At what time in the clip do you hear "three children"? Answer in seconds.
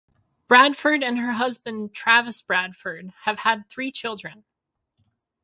3.69-4.45